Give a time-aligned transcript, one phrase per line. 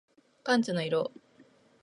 [0.43, 1.11] パンツの色